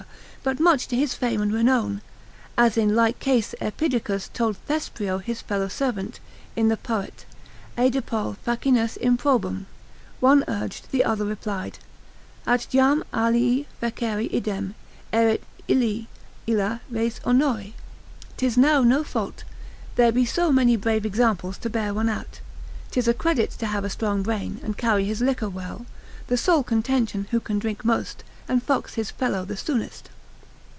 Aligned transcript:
but 0.43 0.59
much 0.59 0.87
to 0.87 0.95
his 0.95 1.13
fame 1.13 1.39
and 1.39 1.53
renown; 1.53 2.01
as 2.57 2.75
in 2.75 2.95
like 2.95 3.19
case 3.19 3.53
Epidicus 3.61 4.27
told 4.33 4.57
Thesprio 4.67 5.19
his 5.19 5.39
fellow 5.39 5.67
servant, 5.67 6.19
in 6.55 6.67
the 6.67 6.77
Poet. 6.77 7.25
Aedipol 7.77 8.35
facinus 8.43 8.97
improbum, 8.97 9.67
one 10.19 10.43
urged, 10.47 10.87
the 10.89 11.03
other 11.03 11.25
replied, 11.25 11.77
At 12.47 12.65
jam 12.71 13.03
alii 13.13 13.67
fecere 13.79 14.31
idem, 14.35 14.73
erit 15.13 15.43
illi 15.67 16.07
illa 16.47 16.81
res 16.89 17.19
honori, 17.19 17.73
'tis 18.37 18.57
now 18.57 18.81
no 18.81 19.03
fault, 19.03 19.43
there 19.95 20.11
be 20.11 20.25
so 20.25 20.51
many 20.51 20.75
brave 20.75 21.05
examples 21.05 21.59
to 21.59 21.69
bear 21.69 21.93
one 21.93 22.09
out; 22.09 22.39
'tis 22.89 23.07
a 23.07 23.13
credit 23.13 23.51
to 23.59 23.67
have 23.67 23.85
a 23.85 23.91
strong 23.91 24.23
brain, 24.23 24.59
and 24.63 24.75
carry 24.75 25.05
his 25.05 25.21
liquor 25.21 25.47
well; 25.49 25.85
the 26.25 26.35
sole 26.35 26.63
contention 26.63 27.27
who 27.29 27.39
can 27.39 27.59
drink 27.59 27.85
most, 27.85 28.23
and 28.47 28.63
fox 28.63 28.95
his 28.95 29.11
fellow 29.11 29.45
the 29.45 29.55
soonest. 29.55 30.09